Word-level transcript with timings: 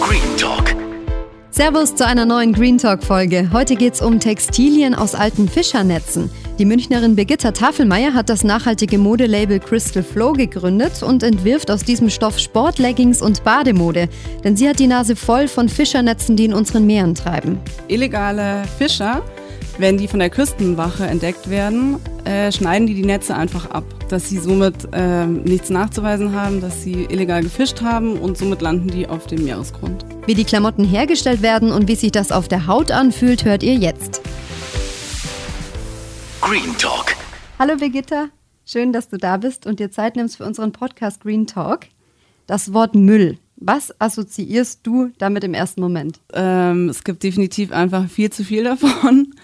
Green 0.00 0.36
Talk. 0.36 0.74
Servus 1.50 1.94
zu 1.94 2.06
einer 2.06 2.24
neuen 2.24 2.52
Green 2.52 2.78
Talk 2.78 3.02
Folge. 3.02 3.50
Heute 3.52 3.74
geht's 3.74 4.00
um 4.00 4.20
Textilien 4.20 4.94
aus 4.94 5.14
alten 5.14 5.48
Fischernetzen. 5.48 6.30
Die 6.58 6.64
Münchnerin 6.64 7.16
Birgitta 7.16 7.52
Tafelmeier 7.52 8.14
hat 8.14 8.28
das 8.28 8.44
nachhaltige 8.44 8.98
Modelabel 8.98 9.58
Crystal 9.58 10.02
Flow 10.02 10.32
gegründet 10.32 11.02
und 11.02 11.22
entwirft 11.22 11.70
aus 11.70 11.82
diesem 11.82 12.10
Stoff 12.10 12.38
Sportleggings 12.38 13.22
und 13.22 13.44
Bademode. 13.44 14.08
Denn 14.44 14.56
sie 14.56 14.68
hat 14.68 14.78
die 14.78 14.86
Nase 14.86 15.16
voll 15.16 15.48
von 15.48 15.68
Fischernetzen, 15.68 16.36
die 16.36 16.44
in 16.44 16.54
unseren 16.54 16.86
Meeren 16.86 17.14
treiben. 17.14 17.58
Illegale 17.88 18.62
Fischer, 18.78 19.22
wenn 19.78 19.96
die 19.96 20.08
von 20.08 20.18
der 20.18 20.28
Küstenwache 20.28 21.06
entdeckt 21.06 21.48
werden, 21.48 21.98
äh, 22.24 22.50
schneiden 22.50 22.86
die 22.88 22.94
die 22.94 23.04
Netze 23.04 23.36
einfach 23.36 23.70
ab, 23.70 23.84
dass 24.08 24.28
sie 24.28 24.38
somit 24.38 24.88
äh, 24.92 25.26
nichts 25.26 25.70
nachzuweisen 25.70 26.32
haben, 26.34 26.60
dass 26.60 26.82
sie 26.82 27.04
illegal 27.04 27.42
gefischt 27.42 27.80
haben 27.80 28.18
und 28.18 28.36
somit 28.36 28.60
landen 28.60 28.88
die 28.88 29.06
auf 29.06 29.26
dem 29.28 29.44
Meeresgrund. 29.44 30.04
Wie 30.26 30.34
die 30.34 30.44
Klamotten 30.44 30.84
hergestellt 30.84 31.42
werden 31.42 31.70
und 31.70 31.86
wie 31.86 31.94
sich 31.94 32.10
das 32.10 32.32
auf 32.32 32.48
der 32.48 32.66
Haut 32.66 32.90
anfühlt, 32.90 33.44
hört 33.44 33.62
ihr 33.62 33.74
jetzt. 33.74 34.20
Green 36.40 36.76
Talk. 36.76 37.14
Hallo 37.58 37.76
Birgitta, 37.76 38.28
schön, 38.64 38.92
dass 38.92 39.08
du 39.08 39.16
da 39.16 39.36
bist 39.36 39.66
und 39.66 39.78
dir 39.78 39.90
Zeit 39.90 40.16
nimmst 40.16 40.38
für 40.38 40.44
unseren 40.44 40.72
Podcast 40.72 41.22
Green 41.22 41.46
Talk. 41.46 41.86
Das 42.46 42.72
Wort 42.72 42.94
Müll. 42.94 43.38
Was 43.60 43.92
assoziierst 44.00 44.80
du 44.84 45.10
damit 45.18 45.42
im 45.42 45.52
ersten 45.52 45.80
Moment? 45.80 46.20
Ähm, 46.32 46.88
es 46.88 47.02
gibt 47.02 47.24
definitiv 47.24 47.72
einfach 47.72 48.08
viel 48.08 48.30
zu 48.30 48.44
viel 48.44 48.64
davon. 48.64 49.34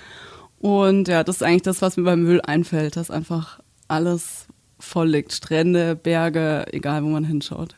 Und 0.64 1.08
ja, 1.08 1.24
das 1.24 1.36
ist 1.36 1.42
eigentlich 1.42 1.60
das, 1.60 1.82
was 1.82 1.98
mir 1.98 2.04
beim 2.04 2.22
Müll 2.22 2.40
einfällt, 2.40 2.96
dass 2.96 3.10
einfach 3.10 3.60
alles 3.86 4.46
voll 4.80 5.10
liegt. 5.10 5.34
Strände, 5.34 5.94
Berge, 5.94 6.64
egal 6.72 7.04
wo 7.04 7.08
man 7.08 7.22
hinschaut. 7.22 7.76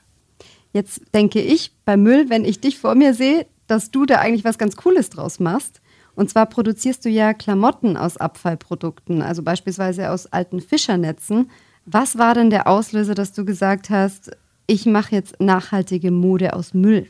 Jetzt 0.73 1.01
denke 1.13 1.41
ich 1.41 1.73
bei 1.85 1.97
Müll, 1.97 2.31
wenn 2.31 2.45
ich 2.45 2.61
dich 2.61 2.79
vor 2.79 2.95
mir 2.95 3.13
sehe, 3.13 3.47
dass 3.67 3.91
du 3.91 4.07
da 4.07 4.21
eigentlich 4.21 4.45
was 4.45 4.57
ganz 4.57 4.77
Cooles 4.77 5.11
draus 5.11 5.41
machst. 5.41 5.81
Und 6.15 6.31
zwar 6.31 6.47
produzierst 6.47 7.05
du 7.05 7.09
ja 7.09 7.35
Klamotten 7.35 7.97
aus 7.97 8.19
Abfallprodukten, 8.19 9.21
also 9.21 9.43
beispielsweise 9.43 10.13
aus 10.13 10.27
alten 10.27 10.61
Fischernetzen. 10.61 11.51
Was 11.87 12.19
war 12.19 12.35
denn 12.35 12.51
der 12.51 12.69
Auslöser, 12.69 13.17
dass 13.17 13.33
du 13.33 13.45
gesagt 13.45 13.91
hast, 13.91 14.31
ich 14.69 14.87
mache 14.87 15.13
jetzt 15.13 15.41
nachhaltige 15.41 16.13
Mode 16.13 16.53
aus 16.53 16.73
Müll? 16.73 17.09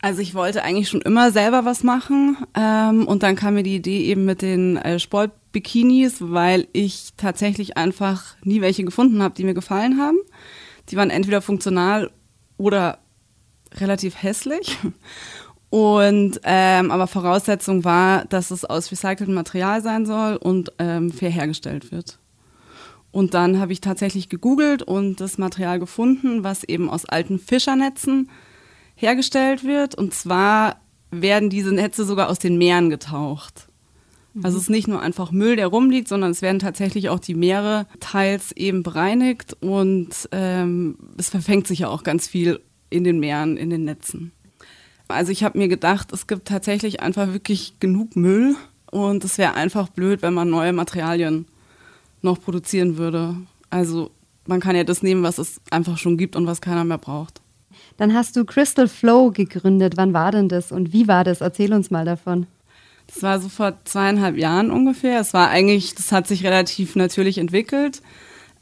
Also 0.00 0.22
ich 0.22 0.34
wollte 0.34 0.62
eigentlich 0.62 0.88
schon 0.88 1.00
immer 1.00 1.32
selber 1.32 1.64
was 1.64 1.82
machen 1.82 2.36
ähm, 2.54 3.06
und 3.06 3.24
dann 3.24 3.34
kam 3.34 3.54
mir 3.54 3.64
die 3.64 3.74
Idee 3.74 4.04
eben 4.04 4.24
mit 4.24 4.42
den 4.42 4.76
äh, 4.76 5.00
Sportbikinis, 5.00 6.18
weil 6.20 6.68
ich 6.72 7.14
tatsächlich 7.16 7.76
einfach 7.76 8.36
nie 8.44 8.60
welche 8.60 8.84
gefunden 8.84 9.22
habe, 9.22 9.34
die 9.34 9.44
mir 9.44 9.54
gefallen 9.54 9.98
haben. 9.98 10.18
Die 10.88 10.96
waren 10.96 11.10
entweder 11.10 11.42
funktional 11.42 12.10
oder 12.58 12.98
relativ 13.74 14.22
hässlich. 14.22 14.76
Und 15.70 16.40
ähm, 16.44 16.90
aber 16.90 17.06
Voraussetzung 17.06 17.84
war, 17.84 18.24
dass 18.24 18.50
es 18.50 18.64
aus 18.64 18.90
recyceltem 18.90 19.34
Material 19.34 19.82
sein 19.82 20.06
soll 20.06 20.36
und 20.36 20.72
ähm, 20.78 21.12
fair 21.12 21.28
hergestellt 21.28 21.92
wird. 21.92 22.18
Und 23.10 23.34
dann 23.34 23.58
habe 23.58 23.72
ich 23.72 23.80
tatsächlich 23.80 24.28
gegoogelt 24.28 24.82
und 24.82 25.20
das 25.20 25.38
Material 25.38 25.78
gefunden, 25.78 26.44
was 26.44 26.64
eben 26.64 26.88
aus 26.88 27.04
alten 27.04 27.38
Fischernetzen 27.38 28.30
hergestellt 28.98 29.64
wird. 29.64 29.94
Und 29.94 30.12
zwar 30.12 30.80
werden 31.10 31.48
diese 31.48 31.72
Netze 31.72 32.04
sogar 32.04 32.28
aus 32.28 32.38
den 32.38 32.58
Meeren 32.58 32.90
getaucht. 32.90 33.68
Also 34.42 34.56
es 34.56 34.64
ist 34.64 34.70
nicht 34.70 34.86
nur 34.86 35.00
einfach 35.00 35.32
Müll, 35.32 35.56
der 35.56 35.66
rumliegt, 35.68 36.06
sondern 36.06 36.30
es 36.30 36.42
werden 36.42 36.58
tatsächlich 36.58 37.08
auch 37.08 37.18
die 37.18 37.34
Meere 37.34 37.86
teils 37.98 38.52
eben 38.52 38.82
bereinigt 38.82 39.56
und 39.60 40.10
ähm, 40.30 40.96
es 41.16 41.28
verfängt 41.28 41.66
sich 41.66 41.80
ja 41.80 41.88
auch 41.88 42.04
ganz 42.04 42.28
viel 42.28 42.60
in 42.90 43.04
den 43.04 43.18
Meeren, 43.18 43.56
in 43.56 43.70
den 43.70 43.84
Netzen. 43.84 44.32
Also 45.08 45.32
ich 45.32 45.42
habe 45.42 45.58
mir 45.58 45.68
gedacht, 45.68 46.12
es 46.12 46.26
gibt 46.26 46.46
tatsächlich 46.46 47.00
einfach 47.00 47.32
wirklich 47.32 47.80
genug 47.80 48.14
Müll 48.14 48.54
und 48.90 49.24
es 49.24 49.38
wäre 49.38 49.54
einfach 49.54 49.88
blöd, 49.88 50.22
wenn 50.22 50.34
man 50.34 50.50
neue 50.50 50.72
Materialien 50.72 51.46
noch 52.22 52.40
produzieren 52.40 52.96
würde. 52.96 53.34
Also 53.70 54.10
man 54.46 54.60
kann 54.60 54.76
ja 54.76 54.84
das 54.84 55.02
nehmen, 55.02 55.22
was 55.22 55.38
es 55.38 55.60
einfach 55.70 55.98
schon 55.98 56.16
gibt 56.16 56.36
und 56.36 56.46
was 56.46 56.60
keiner 56.60 56.84
mehr 56.84 56.98
braucht. 56.98 57.40
Dann 57.98 58.14
hast 58.14 58.36
du 58.36 58.44
Crystal 58.44 58.88
Flow 58.88 59.32
gegründet. 59.32 59.96
Wann 59.96 60.14
war 60.14 60.30
denn 60.30 60.48
das 60.48 60.72
und 60.72 60.92
wie 60.92 61.08
war 61.08 61.24
das? 61.24 61.40
Erzähl 61.42 61.74
uns 61.74 61.90
mal 61.90 62.04
davon. 62.04 62.46
Das 63.08 63.22
war 63.22 63.40
so 63.40 63.48
vor 63.48 63.74
zweieinhalb 63.84 64.36
Jahren 64.36 64.70
ungefähr. 64.70 65.20
Es 65.20 65.34
war 65.34 65.50
eigentlich, 65.50 65.94
das 65.94 66.12
hat 66.12 66.28
sich 66.28 66.44
relativ 66.44 66.94
natürlich 66.94 67.38
entwickelt, 67.38 68.00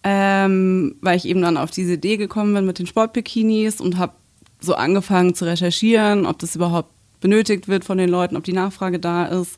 ähm, 0.03 0.97
weil 1.03 1.19
ich 1.19 1.27
eben 1.27 1.43
dann 1.43 1.59
auf 1.59 1.71
diese 1.71 1.95
Idee 1.95 2.17
gekommen 2.17 2.55
bin 2.55 2.65
mit 2.65 2.79
den 2.79 2.87
Sportbikinis 2.87 3.81
und 3.81 3.99
habe 3.99 4.15
so 4.61 4.75
angefangen 4.75 5.35
zu 5.35 5.45
recherchieren, 5.45 6.25
ob 6.25 6.39
das 6.39 6.57
überhaupt 6.57 6.91
benötigt 7.21 7.69
wird 7.69 7.85
von 7.85 7.99
den 7.99 8.09
Leuten, 8.09 8.37
ob 8.37 8.45
die 8.45 8.55
Nachfrage 8.55 8.99
da 8.99 9.27
ist. 9.27 9.57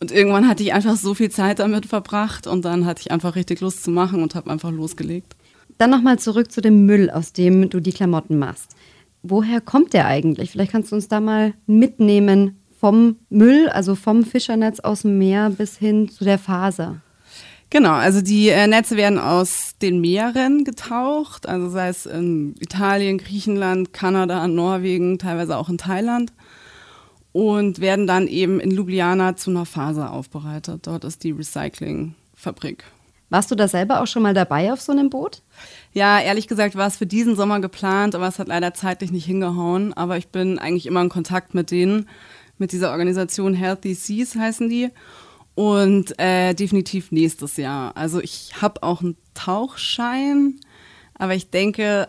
Und 0.00 0.10
irgendwann 0.10 0.48
hatte 0.48 0.62
ich 0.62 0.72
einfach 0.72 0.96
so 0.96 1.12
viel 1.12 1.30
Zeit 1.30 1.58
damit 1.58 1.84
verbracht 1.84 2.46
und 2.46 2.64
dann 2.64 2.86
hatte 2.86 3.02
ich 3.02 3.10
einfach 3.10 3.36
richtig 3.36 3.60
Lust 3.60 3.84
zu 3.84 3.90
machen 3.90 4.22
und 4.22 4.34
habe 4.34 4.50
einfach 4.50 4.70
losgelegt. 4.70 5.36
Dann 5.76 5.90
nochmal 5.90 6.18
zurück 6.18 6.50
zu 6.50 6.62
dem 6.62 6.86
Müll, 6.86 7.10
aus 7.10 7.32
dem 7.32 7.68
du 7.68 7.80
die 7.80 7.92
Klamotten 7.92 8.38
machst 8.38 8.74
woher 9.22 9.60
kommt 9.60 9.92
der 9.92 10.06
eigentlich? 10.06 10.50
Vielleicht 10.50 10.72
kannst 10.72 10.92
du 10.92 10.96
uns 10.96 11.08
da 11.08 11.20
mal 11.20 11.54
mitnehmen 11.66 12.58
vom 12.78 13.16
Müll, 13.30 13.68
also 13.68 13.94
vom 13.94 14.24
Fischernetz 14.24 14.80
aus 14.80 15.02
dem 15.02 15.18
Meer 15.18 15.50
bis 15.50 15.76
hin 15.76 16.08
zu 16.08 16.24
der 16.24 16.38
Faser. 16.38 17.00
Genau, 17.70 17.92
also 17.92 18.20
die 18.20 18.48
äh, 18.48 18.66
Netze 18.66 18.96
werden 18.96 19.18
aus 19.18 19.76
den 19.80 20.00
Meeren 20.00 20.64
getaucht, 20.64 21.48
also 21.48 21.70
sei 21.70 21.88
es 21.88 22.04
in 22.04 22.54
Italien, 22.60 23.16
Griechenland, 23.16 23.94
Kanada, 23.94 24.46
Norwegen, 24.46 25.18
teilweise 25.18 25.56
auch 25.56 25.70
in 25.70 25.78
Thailand 25.78 26.34
und 27.32 27.80
werden 27.80 28.06
dann 28.06 28.26
eben 28.26 28.60
in 28.60 28.70
Ljubljana 28.70 29.36
zu 29.36 29.50
einer 29.50 29.64
Faser 29.64 30.12
aufbereitet. 30.12 30.86
Dort 30.86 31.04
ist 31.04 31.24
die 31.24 31.30
Recyclingfabrik. 31.30 32.84
Warst 33.32 33.50
du 33.50 33.54
da 33.54 33.66
selber 33.66 34.02
auch 34.02 34.06
schon 34.06 34.22
mal 34.22 34.34
dabei 34.34 34.74
auf 34.74 34.82
so 34.82 34.92
einem 34.92 35.08
Boot? 35.08 35.40
Ja, 35.94 36.20
ehrlich 36.20 36.48
gesagt 36.48 36.76
war 36.76 36.86
es 36.86 36.98
für 36.98 37.06
diesen 37.06 37.34
Sommer 37.34 37.60
geplant, 37.60 38.14
aber 38.14 38.28
es 38.28 38.38
hat 38.38 38.48
leider 38.48 38.74
zeitlich 38.74 39.10
nicht 39.10 39.24
hingehauen. 39.24 39.94
Aber 39.94 40.18
ich 40.18 40.28
bin 40.28 40.58
eigentlich 40.58 40.84
immer 40.84 41.00
in 41.00 41.08
Kontakt 41.08 41.54
mit 41.54 41.70
denen, 41.70 42.10
mit 42.58 42.72
dieser 42.72 42.90
Organisation 42.90 43.54
Healthy 43.54 43.94
Seas 43.94 44.36
heißen 44.36 44.68
die. 44.68 44.90
Und 45.54 46.18
äh, 46.20 46.52
definitiv 46.52 47.10
nächstes 47.10 47.56
Jahr. 47.56 47.96
Also 47.96 48.20
ich 48.20 48.60
habe 48.60 48.82
auch 48.82 49.00
einen 49.00 49.16
Tauchschein, 49.32 50.60
aber 51.14 51.34
ich 51.34 51.48
denke, 51.48 52.08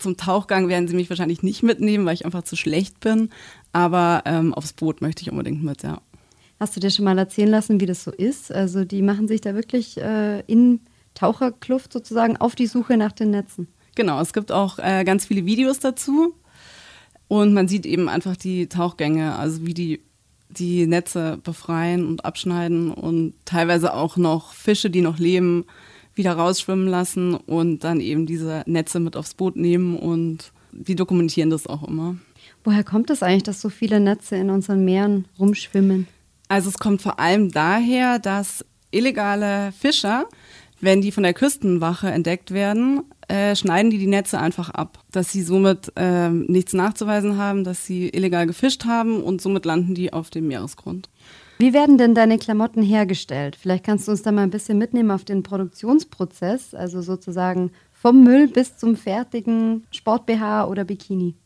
zum 0.00 0.16
Tauchgang 0.16 0.66
werden 0.68 0.88
sie 0.88 0.96
mich 0.96 1.10
wahrscheinlich 1.10 1.44
nicht 1.44 1.62
mitnehmen, 1.62 2.06
weil 2.06 2.14
ich 2.14 2.24
einfach 2.24 2.42
zu 2.42 2.56
schlecht 2.56 2.98
bin. 2.98 3.30
Aber 3.72 4.24
ähm, 4.24 4.52
aufs 4.52 4.72
Boot 4.72 5.00
möchte 5.00 5.22
ich 5.22 5.30
unbedingt 5.30 5.62
mit, 5.62 5.84
ja. 5.84 6.00
Hast 6.60 6.76
du 6.76 6.80
dir 6.80 6.90
schon 6.90 7.06
mal 7.06 7.16
erzählen 7.18 7.48
lassen, 7.48 7.80
wie 7.80 7.86
das 7.86 8.04
so 8.04 8.10
ist? 8.10 8.52
Also 8.52 8.84
die 8.84 9.00
machen 9.00 9.26
sich 9.26 9.40
da 9.40 9.54
wirklich 9.54 9.96
äh, 9.96 10.40
in 10.40 10.80
Taucherkluft 11.14 11.92
sozusagen 11.92 12.36
auf 12.36 12.54
die 12.54 12.66
Suche 12.66 12.98
nach 12.98 13.12
den 13.12 13.30
Netzen. 13.30 13.66
Genau, 13.94 14.20
es 14.20 14.34
gibt 14.34 14.52
auch 14.52 14.78
äh, 14.78 15.04
ganz 15.04 15.24
viele 15.24 15.46
Videos 15.46 15.80
dazu 15.80 16.34
und 17.28 17.54
man 17.54 17.66
sieht 17.66 17.86
eben 17.86 18.10
einfach 18.10 18.36
die 18.36 18.68
Tauchgänge, 18.68 19.36
also 19.36 19.66
wie 19.66 19.74
die 19.74 20.00
die 20.50 20.86
Netze 20.86 21.38
befreien 21.42 22.04
und 22.06 22.24
abschneiden 22.24 22.90
und 22.90 23.34
teilweise 23.44 23.94
auch 23.94 24.16
noch 24.16 24.52
Fische, 24.52 24.90
die 24.90 25.00
noch 25.00 25.18
leben, 25.18 25.64
wieder 26.14 26.32
rausschwimmen 26.32 26.88
lassen 26.88 27.34
und 27.34 27.84
dann 27.84 28.00
eben 28.00 28.26
diese 28.26 28.64
Netze 28.66 29.00
mit 29.00 29.16
aufs 29.16 29.34
Boot 29.34 29.56
nehmen 29.56 29.96
und 29.96 30.52
die 30.72 30.96
dokumentieren 30.96 31.50
das 31.50 31.68
auch 31.68 31.86
immer. 31.86 32.16
Woher 32.64 32.84
kommt 32.84 33.10
es 33.10 33.22
eigentlich, 33.22 33.44
dass 33.44 33.60
so 33.60 33.68
viele 33.68 34.00
Netze 34.00 34.36
in 34.36 34.50
unseren 34.50 34.84
Meeren 34.84 35.26
rumschwimmen? 35.38 36.08
Also 36.50 36.68
es 36.68 36.78
kommt 36.78 37.00
vor 37.00 37.20
allem 37.20 37.52
daher, 37.52 38.18
dass 38.18 38.64
illegale 38.90 39.70
Fischer, 39.70 40.26
wenn 40.80 41.00
die 41.00 41.12
von 41.12 41.22
der 41.22 41.32
Küstenwache 41.32 42.10
entdeckt 42.10 42.50
werden, 42.50 43.02
äh, 43.28 43.54
schneiden 43.54 43.92
die 43.92 43.98
die 43.98 44.08
Netze 44.08 44.40
einfach 44.40 44.68
ab, 44.70 44.98
dass 45.12 45.30
sie 45.30 45.42
somit 45.42 45.92
äh, 45.94 46.28
nichts 46.28 46.72
nachzuweisen 46.72 47.36
haben, 47.36 47.62
dass 47.62 47.86
sie 47.86 48.08
illegal 48.08 48.48
gefischt 48.48 48.84
haben 48.84 49.22
und 49.22 49.40
somit 49.40 49.64
landen 49.64 49.94
die 49.94 50.12
auf 50.12 50.30
dem 50.30 50.48
Meeresgrund. 50.48 51.08
Wie 51.60 51.72
werden 51.72 51.98
denn 51.98 52.16
deine 52.16 52.36
Klamotten 52.36 52.82
hergestellt? 52.82 53.54
Vielleicht 53.54 53.84
kannst 53.84 54.08
du 54.08 54.10
uns 54.10 54.22
da 54.22 54.32
mal 54.32 54.42
ein 54.42 54.50
bisschen 54.50 54.76
mitnehmen 54.76 55.12
auf 55.12 55.24
den 55.24 55.44
Produktionsprozess, 55.44 56.74
also 56.74 57.00
sozusagen 57.00 57.70
vom 57.92 58.24
Müll 58.24 58.48
bis 58.48 58.76
zum 58.76 58.96
fertigen 58.96 59.86
Sport-BH 59.92 60.66
oder 60.66 60.82
Bikini. 60.82 61.36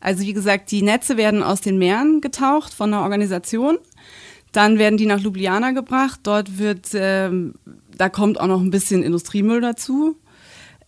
Also 0.00 0.22
wie 0.22 0.34
gesagt, 0.34 0.70
die 0.70 0.82
Netze 0.82 1.16
werden 1.16 1.42
aus 1.42 1.62
den 1.62 1.78
Meeren 1.78 2.20
getaucht 2.20 2.74
von 2.74 2.92
einer 2.92 3.04
Organisation. 3.04 3.78
Dann 4.54 4.78
werden 4.78 4.96
die 4.96 5.06
nach 5.06 5.18
Ljubljana 5.18 5.72
gebracht. 5.72 6.20
Dort 6.22 6.58
wird, 6.58 6.90
ähm, 6.94 7.54
da 7.98 8.08
kommt 8.08 8.38
auch 8.38 8.46
noch 8.46 8.60
ein 8.60 8.70
bisschen 8.70 9.02
Industriemüll 9.02 9.60
dazu. 9.60 10.16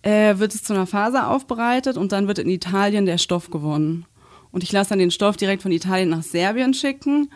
Äh, 0.02 0.38
wird 0.38 0.54
es 0.54 0.62
zu 0.62 0.72
einer 0.72 0.86
Faser 0.86 1.28
aufbereitet 1.28 1.96
und 1.96 2.12
dann 2.12 2.28
wird 2.28 2.38
in 2.38 2.48
Italien 2.48 3.06
der 3.06 3.18
Stoff 3.18 3.50
gewonnen. 3.50 4.06
Und 4.52 4.62
ich 4.62 4.70
lasse 4.70 4.90
dann 4.90 5.00
den 5.00 5.10
Stoff 5.10 5.36
direkt 5.36 5.62
von 5.62 5.72
Italien 5.72 6.10
nach 6.10 6.22
Serbien 6.22 6.74
schicken 6.74 7.28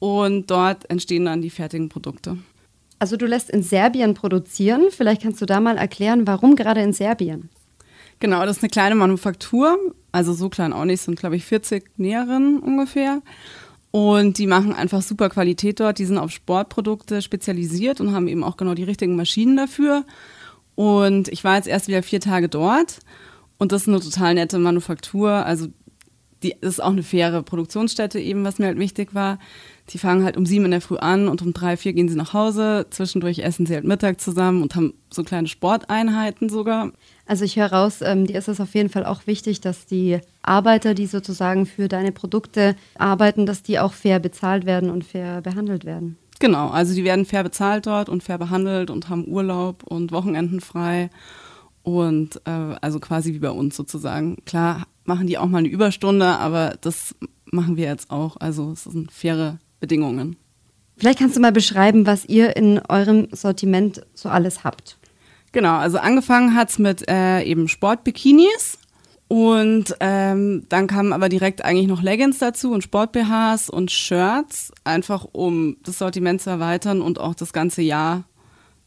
und 0.00 0.50
dort 0.50 0.90
entstehen 0.90 1.26
dann 1.26 1.42
die 1.42 1.50
fertigen 1.50 1.88
Produkte. 1.88 2.38
Also 2.98 3.16
du 3.16 3.26
lässt 3.26 3.48
in 3.48 3.62
Serbien 3.62 4.14
produzieren. 4.14 4.86
Vielleicht 4.90 5.22
kannst 5.22 5.40
du 5.40 5.46
da 5.46 5.60
mal 5.60 5.76
erklären, 5.76 6.26
warum 6.26 6.56
gerade 6.56 6.82
in 6.82 6.92
Serbien? 6.92 7.50
Genau, 8.18 8.44
das 8.44 8.56
ist 8.56 8.64
eine 8.64 8.70
kleine 8.70 8.96
Manufaktur 8.96 9.78
Also 10.10 10.32
so 10.32 10.48
klein 10.48 10.72
auch 10.72 10.84
nicht, 10.84 11.02
sind 11.02 11.20
glaube 11.20 11.36
ich 11.36 11.44
40 11.44 11.84
Näherinnen 11.98 12.58
ungefähr. 12.58 13.22
Und 13.90 14.38
die 14.38 14.46
machen 14.46 14.74
einfach 14.74 15.02
super 15.02 15.30
Qualität 15.30 15.80
dort. 15.80 15.98
Die 15.98 16.04
sind 16.04 16.18
auf 16.18 16.30
Sportprodukte 16.30 17.22
spezialisiert 17.22 18.00
und 18.00 18.12
haben 18.12 18.28
eben 18.28 18.44
auch 18.44 18.56
genau 18.56 18.74
die 18.74 18.84
richtigen 18.84 19.16
Maschinen 19.16 19.56
dafür. 19.56 20.04
Und 20.74 21.28
ich 21.28 21.42
war 21.42 21.56
jetzt 21.56 21.68
erst 21.68 21.88
wieder 21.88 22.02
vier 22.02 22.20
Tage 22.20 22.48
dort. 22.48 23.00
Und 23.58 23.72
das 23.72 23.82
ist 23.82 23.88
eine 23.88 24.00
total 24.00 24.34
nette 24.34 24.58
Manufaktur. 24.58 25.30
Also 25.30 25.68
die 26.42 26.54
ist 26.60 26.82
auch 26.82 26.92
eine 26.92 27.02
faire 27.02 27.42
Produktionsstätte 27.42 28.20
eben, 28.20 28.44
was 28.44 28.58
mir 28.58 28.66
halt 28.66 28.78
wichtig 28.78 29.14
war. 29.14 29.38
Die 29.90 29.98
fangen 29.98 30.24
halt 30.24 30.36
um 30.36 30.44
sieben 30.44 30.66
in 30.66 30.70
der 30.72 30.80
Früh 30.80 30.96
an 30.96 31.28
und 31.28 31.40
um 31.40 31.54
drei, 31.54 31.76
vier 31.76 31.94
gehen 31.94 32.08
sie 32.08 32.16
nach 32.16 32.34
Hause. 32.34 32.86
Zwischendurch 32.90 33.38
essen 33.38 33.64
sie 33.64 33.74
halt 33.74 33.84
Mittag 33.84 34.20
zusammen 34.20 34.62
und 34.62 34.74
haben 34.74 34.94
so 35.10 35.24
kleine 35.24 35.48
Sporteinheiten 35.48 36.48
sogar. 36.48 36.92
Also 37.26 37.44
ich 37.44 37.56
höre 37.56 37.72
raus, 37.72 38.00
ähm, 38.02 38.26
dir 38.26 38.38
ist 38.38 38.48
es 38.48 38.60
auf 38.60 38.74
jeden 38.74 38.90
Fall 38.90 39.06
auch 39.06 39.26
wichtig, 39.26 39.60
dass 39.60 39.86
die 39.86 40.18
Arbeiter, 40.42 40.94
die 40.94 41.06
sozusagen 41.06 41.66
für 41.66 41.88
deine 41.88 42.12
Produkte 42.12 42.76
arbeiten, 42.98 43.46
dass 43.46 43.62
die 43.62 43.78
auch 43.78 43.92
fair 43.92 44.20
bezahlt 44.20 44.66
werden 44.66 44.90
und 44.90 45.04
fair 45.04 45.40
behandelt 45.40 45.84
werden. 45.84 46.18
Genau, 46.38 46.68
also 46.68 46.94
die 46.94 47.04
werden 47.04 47.24
fair 47.24 47.42
bezahlt 47.42 47.86
dort 47.86 48.08
und 48.08 48.22
fair 48.22 48.38
behandelt 48.38 48.90
und 48.90 49.08
haben 49.08 49.26
Urlaub 49.26 49.82
und 49.84 50.12
Wochenenden 50.12 50.60
frei. 50.60 51.10
Und 51.82 52.42
äh, 52.44 52.76
also 52.80 53.00
quasi 53.00 53.32
wie 53.32 53.38
bei 53.38 53.50
uns 53.50 53.74
sozusagen. 53.74 54.36
Klar 54.44 54.86
machen 55.04 55.26
die 55.26 55.38
auch 55.38 55.46
mal 55.46 55.58
eine 55.58 55.68
Überstunde, 55.68 56.26
aber 56.26 56.76
das 56.80 57.14
machen 57.50 57.76
wir 57.76 57.86
jetzt 57.86 58.10
auch. 58.10 58.36
Also 58.38 58.72
es 58.72 58.84
sind 58.84 59.10
faire 59.10 59.58
Bedingungen. 59.80 60.36
Vielleicht 60.96 61.20
kannst 61.20 61.36
du 61.36 61.40
mal 61.40 61.52
beschreiben, 61.52 62.06
was 62.06 62.24
ihr 62.24 62.56
in 62.56 62.80
eurem 62.88 63.28
Sortiment 63.32 64.02
so 64.14 64.28
alles 64.28 64.64
habt. 64.64 64.98
Genau, 65.52 65.76
also 65.76 65.98
angefangen 65.98 66.54
hat 66.54 66.70
es 66.70 66.78
mit 66.78 67.08
äh, 67.08 67.42
eben 67.42 67.68
Sportbikinis 67.68 68.78
und 69.28 69.94
ähm, 70.00 70.64
dann 70.68 70.86
kamen 70.86 71.12
aber 71.12 71.28
direkt 71.28 71.64
eigentlich 71.64 71.86
noch 71.86 72.02
Leggings 72.02 72.38
dazu 72.38 72.72
und 72.72 72.82
Sport-BHs 72.82 73.70
und 73.70 73.90
Shirts, 73.90 74.72
einfach 74.84 75.26
um 75.32 75.76
das 75.84 75.98
Sortiment 75.98 76.42
zu 76.42 76.50
erweitern 76.50 77.00
und 77.00 77.20
auch 77.20 77.34
das 77.34 77.52
ganze 77.52 77.82
Jahr 77.82 78.24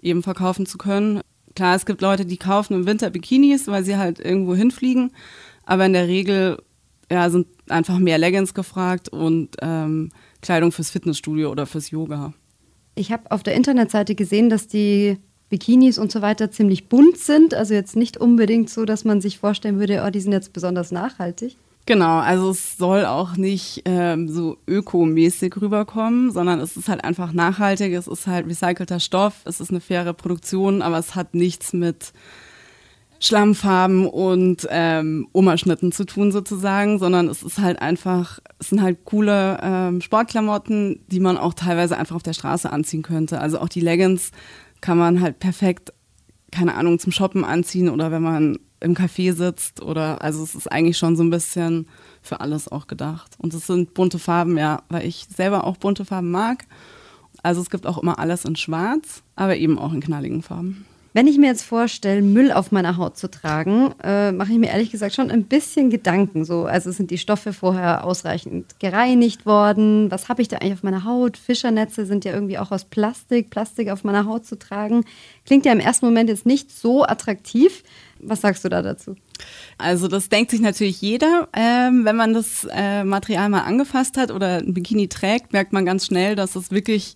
eben 0.02 0.22
verkaufen 0.22 0.66
zu 0.66 0.78
können. 0.78 1.22
Klar, 1.56 1.76
es 1.76 1.86
gibt 1.86 2.02
Leute, 2.02 2.26
die 2.26 2.38
kaufen 2.38 2.74
im 2.74 2.86
Winter 2.86 3.10
Bikinis, 3.10 3.68
weil 3.68 3.84
sie 3.84 3.98
halt 3.98 4.20
irgendwo 4.20 4.56
hinfliegen, 4.56 5.12
aber 5.66 5.86
in 5.86 5.94
der 5.94 6.08
Regel 6.08 6.58
ja, 7.12 7.30
sind 7.30 7.48
einfach 7.70 8.00
mehr 8.00 8.18
Leggings 8.18 8.54
gefragt 8.54 9.10
und 9.10 9.58
ähm, 9.62 10.12
Kleidung 10.42 10.72
fürs 10.72 10.90
Fitnessstudio 10.90 11.52
oder 11.52 11.66
fürs 11.66 11.92
Yoga. 11.92 12.34
Ich 12.96 13.12
habe 13.12 13.32
auf 13.32 13.44
der 13.44 13.56
Internetseite 13.56 14.16
gesehen, 14.16 14.50
dass 14.50 14.68
die 14.68 15.18
Bikinis 15.50 15.98
und 15.98 16.12
so 16.12 16.22
weiter 16.22 16.50
ziemlich 16.52 16.90
bunt 16.90 17.18
sind. 17.18 17.54
Also 17.54 17.74
jetzt 17.74 17.96
nicht 17.96 18.18
unbedingt 18.18 18.70
so, 18.70 18.86
dass 18.86 19.06
man 19.06 19.22
sich 19.22 19.38
vorstellen 19.38 19.80
würde, 19.80 20.04
oh, 20.06 20.10
die 20.10 20.20
sind 20.20 20.32
jetzt 20.32 20.54
besonders 20.54 20.92
nachhaltig. 20.92 21.56
Genau, 21.86 22.20
also 22.20 22.52
es 22.52 22.78
soll 22.78 23.06
auch 23.06 23.38
nicht 23.38 23.82
ähm, 23.86 24.30
so 24.30 24.58
ökomäßig 24.68 25.56
rüberkommen, 25.60 26.32
sondern 26.32 26.60
es 26.60 26.78
ist 26.78 26.88
halt 26.88 27.04
einfach 27.04 27.34
nachhaltig, 27.34 27.94
es 27.94 28.08
ist 28.08 28.28
halt 28.28 28.48
recycelter 28.48 29.00
Stoff, 29.00 29.42
es 29.46 29.60
ist 29.60 29.72
eine 29.72 29.82
faire 29.82 30.14
Produktion, 30.14 30.84
aber 30.84 31.00
es 31.00 31.16
hat 31.16 31.34
nichts 31.34 31.74
mit 31.74 32.14
Schlammfarben 33.24 34.08
und 34.08 34.68
ähm, 34.72 35.28
Omaschnitten 35.32 35.92
zu 35.92 36.06
tun 36.06 36.32
sozusagen, 36.32 36.98
sondern 36.98 37.28
es 37.28 37.44
ist 37.44 37.60
halt 37.60 37.80
einfach, 37.80 38.40
es 38.58 38.70
sind 38.70 38.82
halt 38.82 39.06
coole 39.06 39.60
ähm, 39.62 40.02
Sportklamotten, 40.02 41.06
die 41.06 41.20
man 41.20 41.38
auch 41.38 41.54
teilweise 41.54 41.98
einfach 41.98 42.16
auf 42.16 42.24
der 42.24 42.34
Straße 42.34 42.72
anziehen 42.74 43.04
könnte. 43.04 43.40
Also 43.40 43.60
auch 43.60 43.70
die 43.70 43.80
Leggings 43.80 44.32
kann 44.82 44.98
man 44.98 45.22
halt 45.22 45.38
perfekt, 45.38 45.94
keine 46.52 46.74
Ahnung, 46.74 46.98
zum 46.98 47.12
Shoppen 47.12 47.46
anziehen 47.46 47.90
oder 47.90 48.12
wenn 48.12 48.24
man 48.24 48.58
im 48.80 48.96
Café 48.96 49.34
sitzt 49.34 49.84
oder 49.84 50.24
also 50.24 50.42
es 50.44 50.56
ist 50.56 50.72
eigentlich 50.72 50.98
schon 50.98 51.16
so 51.16 51.24
ein 51.24 51.30
bisschen 51.30 51.88
für 52.24 52.42
alles 52.42 52.68
auch 52.72 52.88
gedacht. 52.88 53.36
Und 53.38 53.54
es 53.54 53.68
sind 53.68 53.94
bunte 53.94 54.18
Farben, 54.18 54.58
ja, 54.58 54.82
weil 54.90 55.06
ich 55.06 55.28
selber 55.34 55.66
auch 55.66 55.78
bunte 55.78 56.06
Farben 56.06 56.32
mag. 56.32 56.66
Also 57.44 57.62
es 57.62 57.70
gibt 57.70 57.86
auch 57.86 58.00
immer 58.00 58.18
alles 58.18 58.46
in 58.46 58.56
Schwarz, 58.56 59.22
aber 59.36 59.58
eben 59.58 59.78
auch 59.78 59.94
in 59.94 60.02
knalligen 60.02 60.42
Farben. 60.42 60.88
Wenn 61.13 61.28
ich 61.28 61.38
mir 61.38 61.48
jetzt 61.48 61.63
vorstelle, 61.63 62.22
Müll 62.22 62.54
auf 62.54 62.72
meiner 62.72 62.96
Haut 62.96 63.18
zu 63.18 63.30
tragen, 63.30 63.94
äh, 64.02 64.31
mache 64.31 64.54
ich 64.54 64.58
mir 64.58 64.69
ehrlich 64.69 64.92
gesagt 64.92 65.13
schon 65.13 65.30
ein 65.30 65.44
bisschen 65.44 65.90
Gedanken. 65.90 66.46
So, 66.46 66.63
also 66.63 66.90
sind 66.92 67.12
die 67.12 67.18
Stoffe 67.18 67.52
vorher 67.52 68.06
ausreichend 68.06 68.80
gereinigt 68.80 69.46
worden? 69.46 70.10
Was 70.10 70.30
habe 70.30 70.42
ich 70.42 70.48
da 70.48 70.58
eigentlich 70.58 70.74
auf 70.74 70.84
meiner 70.84 71.04
Haut? 71.04 71.36
Fischernetze 71.36 72.06
sind 72.06 72.24
ja 72.24 72.34
irgendwie 72.34 72.58
auch 72.58 72.72
aus 72.72 72.86
Plastik. 72.86 73.50
Plastik 73.50 73.90
auf 73.90 74.06
meiner 74.06 74.25
Haut 74.25 74.46
zu 74.46 74.58
tragen, 74.58 75.04
klingt 75.46 75.66
ja 75.66 75.74
im 75.74 75.81
ersten 75.81 76.06
Moment 76.06 76.30
jetzt 76.30 76.46
nicht 76.46 76.72
so 76.72 77.04
attraktiv. 77.04 77.84
Was 78.19 78.42
sagst 78.42 78.63
du 78.63 78.69
da 78.69 78.81
dazu? 78.81 79.16
Also 79.78 80.08
das 80.08 80.30
denkt 80.30 80.52
sich 80.52 80.62
natürlich 80.62 81.02
jeder. 81.02 81.50
Ähm, 81.54 82.06
wenn 82.06 82.16
man 82.16 82.34
das 82.34 82.68
äh, 82.72 83.04
Material 83.04 83.50
mal 83.50 83.62
angefasst 83.62 84.16
hat 84.16 84.31
oder 84.31 84.60
ein 84.60 84.74
Bikini 84.74 85.08
trägt, 85.08 85.52
merkt 85.52 85.74
man 85.74 85.86
ganz 85.86 86.06
schnell, 86.06 86.36
dass 86.36 86.56
es 86.56 86.72
wirklich 86.72 87.16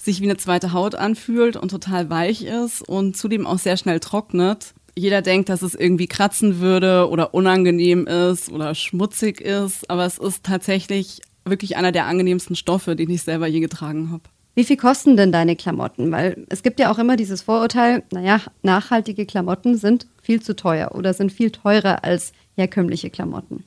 sich 0.00 0.20
wie 0.20 0.24
eine 0.24 0.36
zweite 0.36 0.72
Haut 0.72 0.94
anfühlt 0.94 1.56
und 1.56 1.70
total 1.70 2.08
weich 2.10 2.44
ist 2.44 2.86
und 2.88 3.16
zudem 3.16 3.46
auch 3.46 3.58
sehr 3.58 3.76
schnell 3.76 4.00
trocknet. 4.00 4.74
Jeder 4.96 5.22
denkt, 5.22 5.48
dass 5.48 5.62
es 5.62 5.74
irgendwie 5.74 6.08
kratzen 6.08 6.60
würde 6.60 7.08
oder 7.08 7.34
unangenehm 7.34 8.06
ist 8.06 8.50
oder 8.50 8.74
schmutzig 8.74 9.40
ist, 9.40 9.88
aber 9.88 10.06
es 10.06 10.18
ist 10.18 10.44
tatsächlich 10.44 11.20
wirklich 11.44 11.76
einer 11.76 11.92
der 11.92 12.06
angenehmsten 12.06 12.56
Stoffe, 12.56 12.96
den 12.96 13.10
ich 13.10 13.22
selber 13.22 13.46
je 13.46 13.60
getragen 13.60 14.10
habe. 14.10 14.22
Wie 14.54 14.64
viel 14.64 14.76
kosten 14.76 15.16
denn 15.16 15.32
deine 15.32 15.54
Klamotten? 15.54 16.10
Weil 16.10 16.44
es 16.48 16.62
gibt 16.62 16.80
ja 16.80 16.90
auch 16.90 16.98
immer 16.98 17.16
dieses 17.16 17.42
Vorurteil, 17.42 18.02
naja, 18.12 18.40
nachhaltige 18.62 19.24
Klamotten 19.24 19.76
sind 19.76 20.06
viel 20.22 20.42
zu 20.42 20.56
teuer 20.56 20.94
oder 20.94 21.14
sind 21.14 21.32
viel 21.32 21.50
teurer 21.50 22.04
als 22.04 22.32
herkömmliche 22.56 23.10
Klamotten. 23.10 23.64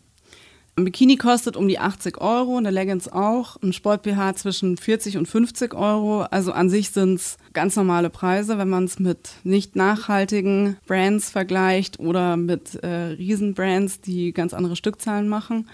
Ein 0.75 0.85
Bikini 0.85 1.17
kostet 1.17 1.55
um 1.55 1.67
die 1.67 1.77
80 1.77 2.19
Euro, 2.19 2.57
eine 2.57 2.71
Leggings 2.71 3.07
auch, 3.07 3.57
ein 3.61 3.73
Sport-BH 3.73 4.33
zwischen 4.35 4.75
40 4.75 5.17
und 5.17 5.27
50 5.27 5.75
Euro. 5.75 6.21
Also 6.23 6.51
an 6.51 6.71
sich 6.71 6.89
sind 6.89 7.15
es 7.15 7.37
ganz 7.53 7.75
normale 7.75 8.09
Preise, 8.09 8.57
wenn 8.57 8.69
man 8.69 8.85
es 8.85 8.97
mit 8.97 9.33
nicht 9.43 9.75
nachhaltigen 9.75 10.77
Brands 10.87 11.29
vergleicht 11.29 11.99
oder 11.99 12.37
mit 12.37 12.73
äh, 12.83 12.87
Riesenbrands, 12.87 14.01
die 14.01 14.33
ganz 14.33 14.55
andere 14.55 14.75
Stückzahlen 14.75 15.29
machen. 15.29 15.69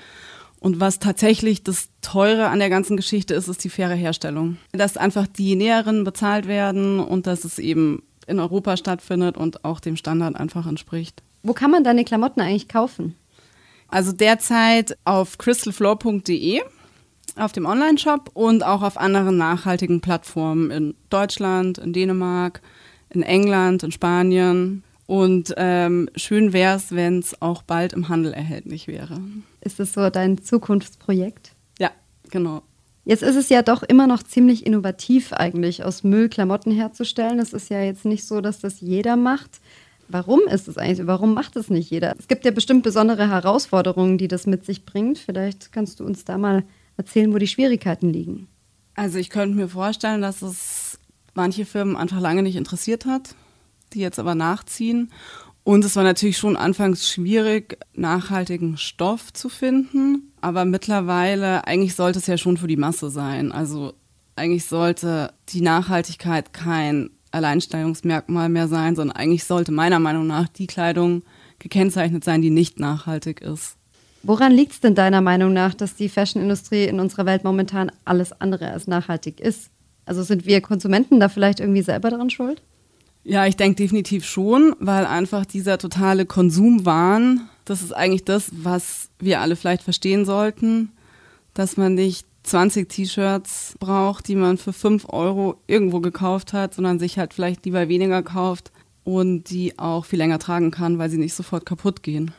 Und 0.60 0.81
was 0.81 1.00
tatsächlich 1.00 1.63
das 1.63 1.88
Teure 2.01 2.48
an 2.48 2.60
der 2.60 2.69
ganzen 2.69 2.98
Geschichte 2.98 3.34
ist, 3.34 3.48
ist 3.48 3.63
die 3.63 3.69
faire 3.69 3.96
Herstellung. 3.96 4.57
Dass 4.74 4.98
einfach 4.98 5.28
die 5.28 5.56
Näherinnen 5.56 6.04
bezahlt 6.04 6.46
werden 6.46 7.00
und 7.00 7.25
dass 7.25 7.46
es 7.46 7.57
eben 7.57 8.04
in 8.28 8.42
Europa 8.42 8.75
stattfindet 8.75 9.38
und 9.38 9.63
auch 9.63 9.80
dem 9.80 9.96
Standard 9.96 10.36
einfach 10.36 10.68
entspricht. 10.68 11.24
Wo 11.42 11.54
kann 11.54 11.72
man 11.72 11.86
deine 11.86 12.04
Klamotten 12.04 12.42
eigentlich 12.42 12.68
kaufen? 12.68 13.16
Also 13.89 14.12
derzeit 14.12 14.97
auf 15.03 15.38
crystalfloor.de 15.38 16.62
auf 17.36 17.51
dem 17.51 17.65
Online-Shop 17.65 18.31
und 18.34 18.63
auch 18.63 18.81
auf 18.81 18.98
anderen 18.98 19.38
nachhaltigen 19.38 20.01
Plattformen 20.01 20.72
in 20.72 20.96
Deutschland, 21.10 21.77
in 21.77 21.93
Dänemark, 21.93 22.62
in 23.10 23.24
England, 23.24 23.84
in 23.84 23.91
Spanien. 23.91 24.84
Und 25.08 25.53
ähm, 25.58 26.10
schön 26.15 26.53
wäre 26.53 26.75
es, 26.75 26.91
wenn 26.93 27.19
es 27.19 27.41
auch 27.41 27.63
bald 27.63 27.93
im 27.93 28.10
Handel 28.10 28.34
erhältlich 28.34 28.88
wäre. 28.88 29.19
Ist 29.62 29.79
das 29.79 29.93
so 29.93 30.10
dein 30.10 30.43
Zukunftsprojekt? 30.43 31.53
Ja, 31.79 31.91
genau. 32.29 32.62
Jetzt 33.05 33.24
ist 33.24 33.36
es 33.36 33.50
ja 33.50 33.63
doch 33.63 33.81
immer 33.81 34.05
noch 34.05 34.22
ziemlich 34.22 34.67
innovativ 34.67 35.34
eigentlich, 35.34 35.84
aus 35.84 36.03
Müll 36.03 36.29
Klamotten 36.29 36.72
herzustellen. 36.72 37.39
Es 37.39 37.53
ist 37.53 37.69
ja 37.69 37.81
jetzt 37.81 38.05
nicht 38.05 38.27
so, 38.27 38.39
dass 38.41 38.60
das 38.60 38.81
jeder 38.81 39.15
macht. 39.15 39.62
Warum 40.10 40.42
ist 40.51 40.68
es 40.68 40.78
eigentlich? 40.78 41.06
Warum 41.06 41.36
macht 41.36 41.56
es 41.56 41.70
nicht 41.70 41.92
jeder? 41.92 42.16
Es 42.18 42.28
gibt 42.28 42.44
ja 42.44 42.51
bestimmt 42.51 42.84
besondere 42.84 43.30
Herausforderungen, 43.30 44.18
die 44.18 44.28
das 44.28 44.48
mit 44.48 44.66
sich 44.66 44.84
bringt. 44.84 45.20
Vielleicht 45.20 45.72
kannst 45.72 46.00
du 46.00 46.06
uns 46.06 46.25
da 46.25 46.38
mal 46.38 46.63
erzählen, 46.98 47.32
wo 47.34 47.38
die 47.38 47.48
Schwierigkeiten 47.48 48.12
liegen. 48.12 48.48
Also 48.96 49.20
ich 49.20 49.30
könnte 49.30 49.56
mir 49.56 49.70
vorstellen, 49.70 50.22
dass 50.22 50.42
es 50.42 51.00
manche 51.36 51.66
Firmen 51.66 51.96
einfach 51.96 52.20
lange 52.20 52.44
nicht 52.44 52.56
interessiert 52.56 53.06
hat, 53.06 53.36
die 53.94 54.00
jetzt 54.00 54.20
aber 54.20 54.36
nachziehen. 54.36 55.12
Und 55.63 55.86
es 55.86 55.96
war 55.96 56.04
natürlich 56.04 56.39
schon 56.39 56.58
anfangs 56.58 57.08
schwierig, 57.08 57.78
nachhaltigen 57.94 58.78
Stoff 58.78 59.32
zu 59.32 59.48
finden. 59.48 60.34
Aber 60.42 60.66
mittlerweile, 60.66 61.68
eigentlich 61.68 61.96
sollte 61.96 62.18
es 62.18 62.28
ja 62.28 62.38
schon 62.38 62.58
für 62.58 62.68
die 62.68 62.78
Masse 62.78 63.12
sein. 63.12 63.51
Also 63.51 63.94
eigentlich 64.36 64.66
sollte 64.66 65.34
die 65.50 65.62
Nachhaltigkeit 65.62 66.54
kein 66.54 67.12
Alleinstellungsmerkmal 67.31 68.50
mehr 68.50 68.67
sein, 68.67 68.95
sondern 68.95 69.15
eigentlich 69.15 69.43
sollte 69.43 69.71
meiner 69.71 70.00
Meinung 70.00 70.27
nach 70.27 70.48
die 70.48 70.67
Kleidung 70.67 71.24
gekennzeichnet 71.59 72.24
sein, 72.24 72.41
die 72.41 72.50
nicht 72.50 72.79
nachhaltig 72.79 73.41
ist. 73.41 73.75
Woran 74.24 74.51
liegt 74.51 74.74
es 74.74 74.79
denn 74.81 74.95
deiner 74.95 75.21
Meinung 75.21 75.53
nach, 75.53 75.74
dass 75.74 75.95
die 75.95 76.09
Fashionindustrie 76.09 76.86
in 76.86 77.00
unserer 77.00 77.25
Welt 77.25 77.43
momentan 77.43 77.91
alles 78.05 78.33
andere 78.41 78.71
als 78.71 78.88
nachhaltig 78.88 79.39
ist? 79.39 79.69
Also 80.05 80.24
sind 80.24 80.45
wir 80.45 80.62
Konsumenten 80.62 81.19
da 81.19 81.29
vielleicht 81.29 81.59
irgendwie 81.59 81.83
selber 81.83 82.09
daran 82.09 82.29
schuld? 82.29 82.62
Ja, 83.24 83.45
ich 83.45 83.55
denke 83.55 83.75
definitiv 83.75 84.25
schon, 84.25 84.75
weil 84.79 85.05
einfach 85.05 85.45
dieser 85.45 85.77
totale 85.77 86.25
Konsumwahn, 86.25 87.48
das 87.65 87.81
ist 87.81 87.93
eigentlich 87.93 88.25
das, 88.25 88.50
was 88.51 89.09
wir 89.19 89.39
alle 89.39 89.55
vielleicht 89.55 89.83
verstehen 89.83 90.25
sollten, 90.25 90.91
dass 91.53 91.77
man 91.77 91.93
nicht 91.93 92.25
20 92.50 92.89
T-Shirts 92.89 93.75
braucht, 93.79 94.27
die 94.27 94.36
man 94.36 94.58
für 94.58 94.74
5 94.74 95.08
Euro 95.10 95.62
irgendwo 95.68 96.00
gekauft 96.00 96.53
hat, 96.53 96.74
sondern 96.74 97.00
sich 97.00 97.18
halt 97.18 97.34
vielleicht 97.34 97.65
lieber 97.65 97.88
weniger 97.88 98.24
kauft 98.24 98.72
und 99.03 99.50
die 99.50 99.77
auch 99.79 100.06
viel 100.06 100.20
länger 100.20 100.39
tragen 100.39 100.72
kann, 100.72 100.98
weil 100.98 101.10
sie 101.10 101.18
nicht 101.18 101.34
sofort 101.34 101.65
kaputt 101.65 102.03
gehen. 102.03 102.32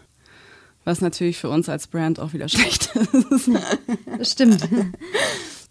was 0.85 1.01
natürlich 1.01 1.37
für 1.37 1.49
uns 1.51 1.69
als 1.69 1.87
Brand 1.87 2.19
auch 2.21 2.33
wieder 2.33 2.49
schlecht 2.55 2.95
ist. 2.95 3.51
Das 4.19 4.33
stimmt. 4.33 4.69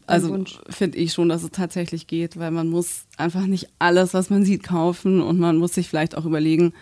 Also 0.08 0.44
finde 0.68 0.98
ich 0.98 1.14
schon, 1.14 1.30
dass 1.30 1.44
es 1.44 1.52
tatsächlich 1.52 2.08
geht, 2.08 2.40
weil 2.40 2.50
man 2.50 2.68
muss 2.68 3.04
einfach 3.18 3.46
nicht 3.46 3.68
alles, 3.78 4.16
was 4.16 4.32
man 4.32 4.44
sieht, 4.44 4.64
kaufen 4.64 5.22
und 5.22 5.38
man 5.38 5.58
muss 5.58 5.76
sich 5.76 5.88
vielleicht 5.88 6.18
auch 6.18 6.26
überlegen, 6.26 6.74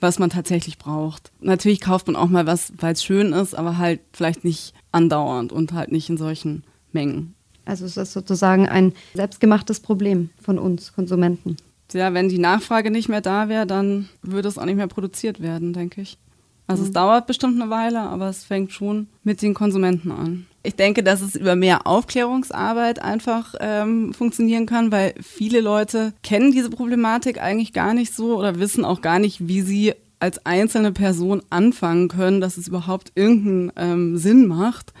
was 0.00 0.18
man 0.18 0.28
tatsächlich 0.28 0.76
braucht. 0.76 1.32
Natürlich 1.40 1.80
kauft 1.80 2.08
man 2.08 2.16
auch 2.16 2.28
mal 2.28 2.46
was, 2.46 2.74
weil 2.76 2.92
es 2.92 3.02
schön 3.02 3.32
ist, 3.32 3.54
aber 3.54 3.78
halt 3.78 4.00
vielleicht 4.12 4.44
nicht 4.44 4.74
andauernd 4.92 5.50
und 5.50 5.72
halt 5.72 5.92
nicht 5.92 6.10
in 6.10 6.18
solchen 6.18 6.62
Mengen. 6.92 7.34
Also 7.64 7.84
es 7.84 7.96
ist 7.96 8.12
sozusagen 8.12 8.68
ein 8.68 8.94
selbstgemachtes 9.14 9.80
Problem 9.80 10.30
von 10.40 10.58
uns 10.58 10.94
Konsumenten. 10.94 11.56
Ja, 11.92 12.12
wenn 12.14 12.28
die 12.28 12.38
Nachfrage 12.38 12.90
nicht 12.90 13.08
mehr 13.08 13.20
da 13.20 13.48
wäre, 13.48 13.66
dann 13.66 14.08
würde 14.22 14.48
es 14.48 14.58
auch 14.58 14.64
nicht 14.64 14.76
mehr 14.76 14.88
produziert 14.88 15.40
werden, 15.40 15.72
denke 15.72 16.02
ich. 16.02 16.18
Also 16.66 16.82
mhm. 16.82 16.88
es 16.88 16.92
dauert 16.92 17.26
bestimmt 17.26 17.60
eine 17.60 17.70
Weile, 17.70 18.00
aber 18.00 18.28
es 18.28 18.44
fängt 18.44 18.72
schon 18.72 19.08
mit 19.24 19.42
den 19.42 19.54
Konsumenten 19.54 20.12
an. 20.12 20.46
Ich 20.62 20.76
denke, 20.76 21.02
dass 21.02 21.22
es 21.22 21.34
über 21.34 21.56
mehr 21.56 21.86
Aufklärungsarbeit 21.86 23.00
einfach 23.00 23.54
ähm, 23.60 24.12
funktionieren 24.12 24.66
kann, 24.66 24.92
weil 24.92 25.14
viele 25.22 25.60
Leute 25.60 26.12
kennen 26.22 26.52
diese 26.52 26.68
Problematik 26.68 27.40
eigentlich 27.40 27.72
gar 27.72 27.94
nicht 27.94 28.14
so 28.14 28.36
oder 28.36 28.58
wissen 28.60 28.84
auch 28.84 29.00
gar 29.00 29.18
nicht, 29.18 29.48
wie 29.48 29.62
sie 29.62 29.94
als 30.20 30.44
einzelne 30.44 30.92
Person 30.92 31.42
anfangen 31.48 32.08
können, 32.08 32.40
dass 32.40 32.58
es 32.58 32.68
überhaupt 32.68 33.12
irgendeinen 33.14 33.72
ähm, 33.76 34.18
Sinn 34.18 34.46
macht. 34.46 34.92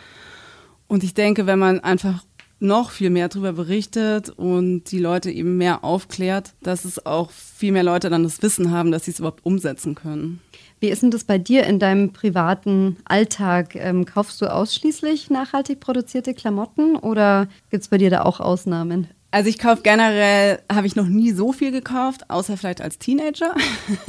Und 0.88 1.04
ich 1.04 1.14
denke, 1.14 1.46
wenn 1.46 1.58
man 1.58 1.80
einfach 1.80 2.24
noch 2.60 2.90
viel 2.90 3.10
mehr 3.10 3.28
darüber 3.28 3.52
berichtet 3.52 4.30
und 4.30 4.84
die 4.90 4.98
Leute 4.98 5.30
eben 5.30 5.56
mehr 5.56 5.84
aufklärt, 5.84 6.54
dass 6.62 6.84
es 6.84 7.06
auch 7.06 7.30
viel 7.30 7.72
mehr 7.72 7.84
Leute 7.84 8.10
dann 8.10 8.24
das 8.24 8.42
Wissen 8.42 8.72
haben, 8.72 8.90
dass 8.90 9.04
sie 9.04 9.12
es 9.12 9.20
überhaupt 9.20 9.46
umsetzen 9.46 9.94
können. 9.94 10.40
Wie 10.80 10.88
ist 10.88 11.02
denn 11.02 11.10
das 11.10 11.24
bei 11.24 11.38
dir 11.38 11.64
in 11.64 11.78
deinem 11.78 12.12
privaten 12.12 12.96
Alltag? 13.04 13.74
Ähm, 13.74 14.04
kaufst 14.04 14.40
du 14.40 14.46
ausschließlich 14.46 15.30
nachhaltig 15.30 15.80
produzierte 15.80 16.34
Klamotten 16.34 16.96
oder 16.96 17.48
gibt 17.70 17.82
es 17.82 17.88
bei 17.88 17.98
dir 17.98 18.10
da 18.10 18.22
auch 18.22 18.40
Ausnahmen? 18.40 19.08
Also 19.30 19.50
ich 19.50 19.58
kaufe 19.58 19.82
generell, 19.82 20.60
habe 20.72 20.86
ich 20.86 20.96
noch 20.96 21.06
nie 21.06 21.32
so 21.32 21.52
viel 21.52 21.70
gekauft, 21.70 22.30
außer 22.30 22.56
vielleicht 22.56 22.80
als 22.80 22.98
Teenager. 22.98 23.54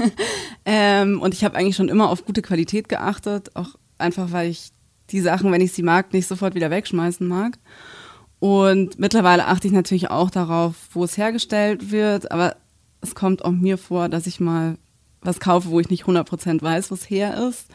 ähm, 0.66 1.22
und 1.22 1.34
ich 1.34 1.44
habe 1.44 1.58
eigentlich 1.58 1.76
schon 1.76 1.90
immer 1.90 2.10
auf 2.10 2.26
gute 2.26 2.42
Qualität 2.42 2.88
geachtet, 2.88 3.56
auch 3.56 3.76
einfach 3.98 4.32
weil 4.32 4.50
ich 4.50 4.72
die 5.12 5.22
Sachen, 5.22 5.52
wenn 5.52 5.62
ich 5.62 5.74
sie 5.74 5.84
mag, 5.84 6.14
nicht 6.14 6.28
sofort 6.28 6.56
wieder 6.56 6.72
wegschmeißen 6.72 7.28
mag. 7.28 7.58
Und 8.40 9.00
mittlerweile 9.00 9.48
achte 9.48 9.68
ich 9.68 9.74
natürlich 9.74 10.10
auch 10.10 10.30
darauf, 10.30 10.76
wo 10.94 11.04
es 11.04 11.18
hergestellt 11.18 11.92
wird, 11.92 12.32
aber 12.32 12.56
es 13.02 13.16
kommt 13.16 13.44
auch 13.44 13.52
mir 13.52 13.78
vor, 13.78 14.10
dass 14.10 14.28
ich 14.28 14.40
mal 14.40 14.78
was 15.22 15.40
kaufe, 15.40 15.70
wo 15.70 15.80
ich 15.80 15.90
nicht 15.90 16.06
100% 16.06 16.62
weiß, 16.62 16.92
wo 16.92 16.96
es 16.96 17.10
her 17.10 17.48
ist. 17.50 17.68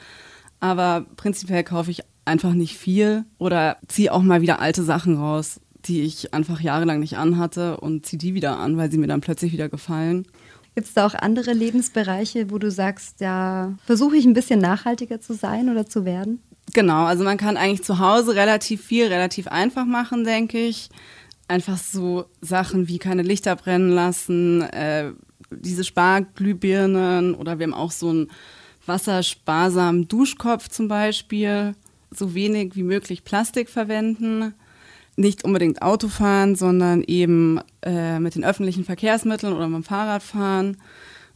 Aber 0.61 1.05
prinzipiell 1.17 1.65
kaufe 1.65 1.91
ich 1.91 2.03
einfach 2.25 2.55
nicht 2.55 2.79
viel 2.79 3.25
oder 3.39 3.77
ziehe 3.89 4.13
auch 4.13 4.23
mal 4.23 4.41
wieder 4.41 4.61
alte 4.61 4.83
Sachen 4.83 5.17
raus, 5.19 5.61
die 5.85 6.03
ich 6.03 6.33
einfach 6.33 6.61
jahrelang 6.61 7.01
nicht 7.01 7.19
anhatte 7.19 7.77
und 7.79 8.07
ziehe 8.07 8.19
die 8.19 8.35
wieder 8.35 8.59
an, 8.59 8.79
weil 8.79 8.91
sie 8.91 8.97
mir 8.97 9.07
dann 9.07 9.21
plötzlich 9.21 9.53
wieder 9.53 9.69
gefallen. 9.69 10.27
Gibt 10.75 10.89
es 10.89 10.95
da 10.95 11.07
auch 11.07 11.15
andere 11.15 11.53
Lebensbereiche, 11.53 12.51
wo 12.51 12.59
du 12.59 12.71
sagst, 12.71 13.21
ja, 13.21 13.75
versuche 13.85 14.17
ich 14.17 14.25
ein 14.25 14.33
bisschen 14.33 14.61
nachhaltiger 14.61 15.21
zu 15.21 15.35
sein 15.35 15.69
oder 15.69 15.87
zu 15.87 16.05
werden? 16.05 16.41
Genau, 16.73 17.05
also 17.05 17.25
man 17.25 17.37
kann 17.37 17.57
eigentlich 17.57 17.83
zu 17.83 17.99
Hause 17.99 18.35
relativ 18.35 18.85
viel, 18.85 19.07
relativ 19.07 19.49
einfach 19.49 19.85
machen, 19.85 20.25
denke 20.25 20.59
ich. 20.59 20.89
Einfach 21.47 21.77
so 21.77 22.25
Sachen 22.41 22.89
wie 22.89 22.99
keine 22.99 23.23
Lichter 23.23 23.55
brennen 23.55 23.91
lassen, 23.91 24.63
äh, 24.63 25.13
diese 25.51 25.85
Sparglühbirnen 25.85 27.35
oder 27.35 27.59
wir 27.59 27.65
haben 27.67 27.75
auch 27.75 27.93
so 27.93 28.09
einen 28.09 28.31
wassersparsamen 28.87 30.09
Duschkopf 30.09 30.69
zum 30.69 30.89
Beispiel. 30.89 31.75
So 32.11 32.35
wenig 32.35 32.77
wie 32.77 32.83
möglich 32.83 33.25
Plastik 33.25 33.69
verwenden. 33.69 34.55
Nicht 35.17 35.45
unbedingt 35.45 35.83
Auto 35.83 36.09
fahren, 36.09 36.57
sondern 36.57 37.03
eben 37.03 37.61
äh, 37.83 38.19
mit 38.19 38.35
den 38.35 38.45
öffentlichen 38.45 38.85
Verkehrsmitteln 38.85 39.53
oder 39.53 39.69
mit 39.69 39.77
dem 39.77 39.85
Fahrrad 39.85 40.23
fahren. 40.23 40.77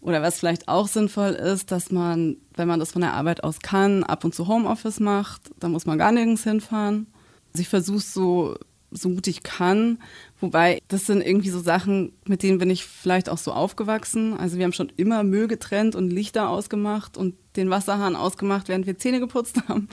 Oder 0.00 0.22
was 0.22 0.38
vielleicht 0.38 0.68
auch 0.68 0.86
sinnvoll 0.86 1.30
ist, 1.30 1.72
dass 1.72 1.90
man, 1.90 2.36
wenn 2.54 2.68
man 2.68 2.80
das 2.80 2.92
von 2.92 3.02
der 3.02 3.14
Arbeit 3.14 3.42
aus 3.42 3.58
kann, 3.60 4.04
ab 4.04 4.24
und 4.24 4.34
zu 4.34 4.46
Homeoffice 4.46 5.00
macht. 5.00 5.50
Da 5.58 5.68
muss 5.68 5.86
man 5.86 5.98
gar 5.98 6.12
nirgends 6.12 6.44
hinfahren. 6.44 7.08
Also 7.52 7.62
ich 7.62 7.68
versuche 7.68 8.00
so 8.00 8.56
so 8.90 9.10
gut 9.10 9.26
ich 9.26 9.42
kann. 9.42 9.98
Wobei, 10.40 10.80
das 10.88 11.06
sind 11.06 11.20
irgendwie 11.20 11.50
so 11.50 11.60
Sachen, 11.60 12.12
mit 12.26 12.42
denen 12.42 12.58
bin 12.58 12.70
ich 12.70 12.84
vielleicht 12.84 13.28
auch 13.28 13.38
so 13.38 13.52
aufgewachsen. 13.52 14.34
Also 14.34 14.56
wir 14.56 14.64
haben 14.64 14.72
schon 14.72 14.92
immer 14.96 15.22
Müll 15.24 15.48
getrennt 15.48 15.94
und 15.94 16.10
Lichter 16.10 16.48
ausgemacht 16.48 17.16
und 17.16 17.34
den 17.56 17.70
Wasserhahn 17.70 18.16
ausgemacht, 18.16 18.68
während 18.68 18.86
wir 18.86 18.98
Zähne 18.98 19.20
geputzt 19.20 19.56
haben. 19.68 19.88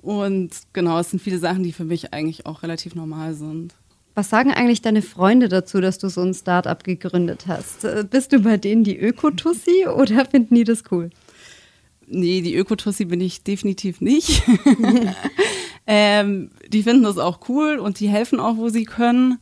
Und 0.00 0.50
genau, 0.72 0.98
es 0.98 1.10
sind 1.10 1.20
viele 1.22 1.38
Sachen, 1.38 1.62
die 1.62 1.72
für 1.72 1.84
mich 1.84 2.12
eigentlich 2.12 2.46
auch 2.46 2.62
relativ 2.62 2.94
normal 2.94 3.34
sind. 3.34 3.74
Was 4.14 4.28
sagen 4.28 4.52
eigentlich 4.52 4.82
deine 4.82 5.02
Freunde 5.02 5.48
dazu, 5.48 5.80
dass 5.80 5.98
du 5.98 6.08
so 6.08 6.20
ein 6.20 6.34
Startup 6.34 6.82
gegründet 6.82 7.44
hast? 7.46 7.84
Äh, 7.84 8.04
bist 8.08 8.32
du 8.32 8.40
bei 8.40 8.56
denen 8.56 8.84
die 8.84 8.98
Ökotussi 8.98 9.86
oder 9.96 10.24
finden 10.26 10.54
die 10.54 10.64
das 10.64 10.84
cool? 10.90 11.10
Nee, 12.06 12.42
die 12.42 12.54
Ökotussi 12.54 13.06
bin 13.06 13.20
ich 13.20 13.42
definitiv 13.42 14.00
nicht. 14.00 14.42
Ähm, 15.86 16.50
die 16.68 16.82
finden 16.82 17.02
das 17.02 17.18
auch 17.18 17.40
cool 17.48 17.78
und 17.78 17.98
die 17.98 18.08
helfen 18.08 18.38
auch, 18.38 18.56
wo 18.56 18.68
sie 18.68 18.84
können 18.84 19.38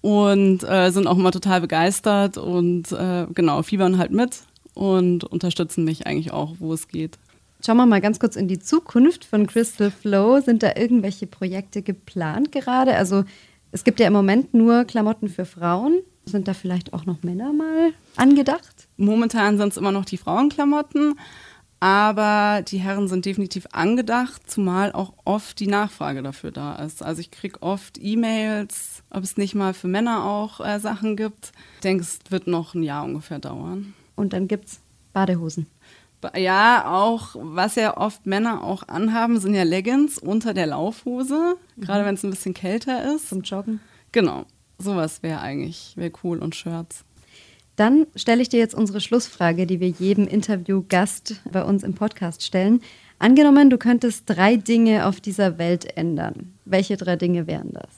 und 0.00 0.62
äh, 0.62 0.90
sind 0.90 1.06
auch 1.06 1.18
immer 1.18 1.32
total 1.32 1.60
begeistert 1.60 2.38
und 2.38 2.92
äh, 2.92 3.26
genau, 3.34 3.62
fiebern 3.62 3.98
halt 3.98 4.10
mit 4.10 4.42
und 4.74 5.24
unterstützen 5.24 5.84
mich 5.84 6.06
eigentlich 6.06 6.32
auch, 6.32 6.56
wo 6.58 6.72
es 6.72 6.88
geht. 6.88 7.18
Schauen 7.64 7.76
wir 7.76 7.86
mal 7.86 8.00
ganz 8.00 8.18
kurz 8.18 8.36
in 8.36 8.48
die 8.48 8.58
Zukunft 8.58 9.24
von 9.24 9.46
Crystal 9.46 9.90
Flow. 9.90 10.40
Sind 10.40 10.62
da 10.62 10.72
irgendwelche 10.76 11.26
Projekte 11.26 11.82
geplant 11.82 12.52
gerade? 12.52 12.94
Also 12.96 13.24
es 13.72 13.84
gibt 13.84 14.00
ja 14.00 14.06
im 14.06 14.12
Moment 14.12 14.54
nur 14.54 14.84
Klamotten 14.84 15.28
für 15.28 15.44
Frauen. 15.44 16.00
Sind 16.24 16.48
da 16.48 16.54
vielleicht 16.54 16.92
auch 16.92 17.06
noch 17.06 17.22
Männer 17.22 17.52
mal 17.52 17.92
angedacht? 18.16 18.88
Momentan 18.96 19.58
sind 19.58 19.68
es 19.68 19.76
immer 19.76 19.92
noch 19.92 20.04
die 20.04 20.16
Frauenklamotten. 20.16 21.14
Aber 21.78 22.62
die 22.62 22.78
Herren 22.78 23.06
sind 23.06 23.26
definitiv 23.26 23.66
angedacht, 23.72 24.50
zumal 24.50 24.92
auch 24.92 25.12
oft 25.24 25.60
die 25.60 25.66
Nachfrage 25.66 26.22
dafür 26.22 26.50
da 26.50 26.76
ist. 26.76 27.02
Also 27.02 27.20
ich 27.20 27.30
kriege 27.30 27.60
oft 27.60 27.98
E-Mails, 28.00 29.02
ob 29.10 29.22
es 29.22 29.36
nicht 29.36 29.54
mal 29.54 29.74
für 29.74 29.86
Männer 29.86 30.24
auch 30.24 30.60
äh, 30.60 30.80
Sachen 30.80 31.16
gibt. 31.16 31.52
Ich 31.76 31.80
denke, 31.82 32.02
es 32.02 32.18
wird 32.30 32.46
noch 32.46 32.74
ein 32.74 32.82
Jahr 32.82 33.04
ungefähr 33.04 33.38
dauern. 33.38 33.94
Und 34.14 34.32
dann 34.32 34.48
gibt 34.48 34.68
es 34.68 34.80
Badehosen. 35.12 35.66
Ja, 36.36 36.90
auch, 36.92 37.36
was 37.38 37.76
ja 37.76 37.96
oft 37.96 38.26
Männer 38.26 38.64
auch 38.64 38.88
anhaben, 38.88 39.38
sind 39.38 39.54
ja 39.54 39.62
Leggings 39.62 40.18
unter 40.18 40.54
der 40.54 40.66
Laufhose, 40.66 41.56
mhm. 41.76 41.80
gerade 41.80 42.04
wenn 42.04 42.14
es 42.14 42.24
ein 42.24 42.30
bisschen 42.30 42.54
kälter 42.54 43.14
ist. 43.14 43.28
Zum 43.28 43.42
Joggen. 43.42 43.80
Genau, 44.12 44.44
sowas 44.78 45.22
wäre 45.22 45.40
eigentlich, 45.40 45.92
wäre 45.96 46.12
cool 46.24 46.38
und 46.38 46.54
Shirts. 46.54 47.04
Dann 47.76 48.06
stelle 48.16 48.40
ich 48.40 48.48
dir 48.48 48.58
jetzt 48.58 48.74
unsere 48.74 49.00
Schlussfrage, 49.00 49.66
die 49.66 49.80
wir 49.80 49.90
jedem 49.90 50.26
Interviewgast 50.26 51.42
bei 51.52 51.62
uns 51.62 51.82
im 51.82 51.92
Podcast 51.92 52.42
stellen. 52.42 52.80
Angenommen, 53.18 53.70
du 53.70 53.76
könntest 53.76 54.24
drei 54.26 54.56
Dinge 54.56 55.06
auf 55.06 55.20
dieser 55.20 55.58
Welt 55.58 55.96
ändern. 55.96 56.54
Welche 56.64 56.96
drei 56.96 57.16
Dinge 57.16 57.46
wären 57.46 57.72
das? 57.72 57.88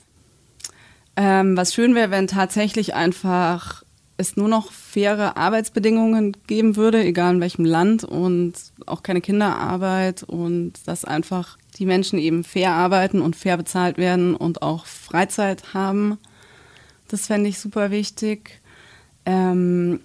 Ähm, 1.15 1.57
was 1.57 1.73
schön 1.73 1.95
wäre, 1.95 2.11
wenn 2.11 2.27
tatsächlich 2.27 2.93
einfach 2.93 3.83
es 4.19 4.35
nur 4.35 4.47
noch 4.47 4.71
faire 4.71 5.37
Arbeitsbedingungen 5.37 6.37
geben 6.45 6.75
würde, 6.75 7.03
egal 7.03 7.35
in 7.35 7.41
welchem 7.41 7.65
Land 7.65 8.03
und 8.03 8.53
auch 8.85 9.01
keine 9.01 9.21
Kinderarbeit 9.21 10.23
und 10.23 10.73
dass 10.85 11.05
einfach 11.05 11.57
die 11.77 11.85
Menschen 11.85 12.19
eben 12.19 12.43
fair 12.43 12.73
arbeiten 12.73 13.21
und 13.21 13.35
fair 13.35 13.57
bezahlt 13.57 13.97
werden 13.97 14.35
und 14.35 14.61
auch 14.61 14.85
Freizeit 14.85 15.73
haben. 15.73 16.17
Das 17.07 17.27
fände 17.27 17.49
ich 17.49 17.59
super 17.59 17.89
wichtig 17.91 18.61
ähm, 19.29 19.99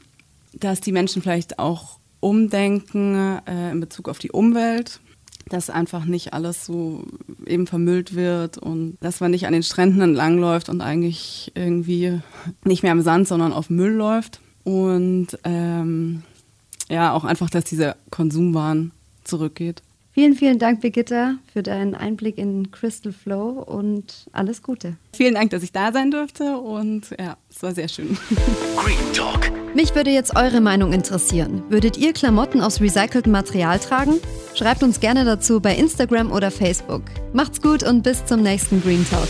dass 0.52 0.80
die 0.80 0.92
Menschen 0.92 1.22
vielleicht 1.22 1.58
auch 1.58 1.98
umdenken 2.20 3.40
äh, 3.46 3.70
in 3.70 3.80
Bezug 3.80 4.08
auf 4.08 4.18
die 4.18 4.30
Umwelt, 4.30 5.00
dass 5.48 5.70
einfach 5.70 6.04
nicht 6.04 6.32
alles 6.32 6.64
so 6.64 7.04
eben 7.46 7.66
vermüllt 7.66 8.14
wird 8.14 8.58
und 8.58 8.96
dass 9.00 9.20
man 9.20 9.30
nicht 9.30 9.46
an 9.46 9.52
den 9.52 9.62
Stränden 9.62 10.00
entlangläuft 10.00 10.68
und 10.68 10.80
eigentlich 10.80 11.52
irgendwie 11.54 12.20
nicht 12.64 12.82
mehr 12.82 12.92
am 12.92 13.02
Sand, 13.02 13.28
sondern 13.28 13.52
auf 13.52 13.70
Müll 13.70 13.92
läuft. 13.92 14.40
Und 14.64 15.28
ähm, 15.44 16.22
ja, 16.88 17.12
auch 17.12 17.24
einfach, 17.24 17.50
dass 17.50 17.64
dieser 17.64 17.96
Konsumwahn 18.10 18.92
zurückgeht. 19.24 19.82
Vielen, 20.14 20.36
vielen 20.36 20.60
Dank, 20.60 20.80
Birgitta, 20.80 21.38
für 21.52 21.64
deinen 21.64 21.96
Einblick 21.96 22.38
in 22.38 22.70
Crystal 22.70 23.10
Flow 23.12 23.48
und 23.48 24.28
alles 24.30 24.62
Gute. 24.62 24.96
Vielen 25.12 25.34
Dank, 25.34 25.50
dass 25.50 25.64
ich 25.64 25.72
da 25.72 25.90
sein 25.92 26.12
durfte 26.12 26.56
und 26.56 27.10
ja, 27.18 27.36
es 27.50 27.60
war 27.64 27.74
sehr 27.74 27.88
schön. 27.88 28.16
Green 28.76 29.12
Talk. 29.12 29.50
Mich 29.74 29.92
würde 29.96 30.10
jetzt 30.10 30.36
eure 30.36 30.60
Meinung 30.60 30.92
interessieren. 30.92 31.64
Würdet 31.68 31.96
ihr 31.96 32.12
Klamotten 32.12 32.60
aus 32.60 32.80
recyceltem 32.80 33.32
Material 33.32 33.80
tragen? 33.80 34.20
Schreibt 34.54 34.84
uns 34.84 35.00
gerne 35.00 35.24
dazu 35.24 35.58
bei 35.58 35.74
Instagram 35.74 36.30
oder 36.30 36.52
Facebook. 36.52 37.02
Macht's 37.32 37.60
gut 37.60 37.82
und 37.82 38.04
bis 38.04 38.24
zum 38.24 38.40
nächsten 38.40 38.80
Green 38.82 39.04
Talk. 39.10 39.26